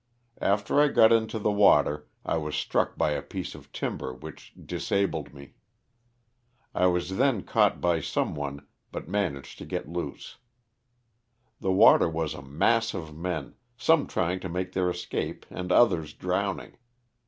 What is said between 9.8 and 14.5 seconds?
loose. The water was a mass of men, some trying to